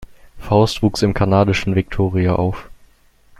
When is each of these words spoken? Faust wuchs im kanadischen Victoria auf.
Faust 0.39 0.81
wuchs 0.81 1.03
im 1.03 1.13
kanadischen 1.13 1.75
Victoria 1.75 2.33
auf. 2.33 2.71